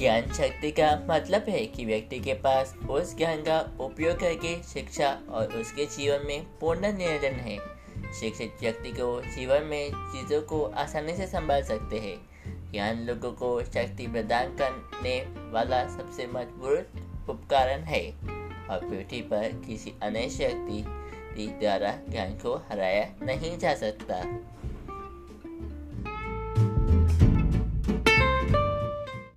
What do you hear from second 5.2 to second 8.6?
और उसके जीवन में पूर्ण नियंत्रण है। शिक्षित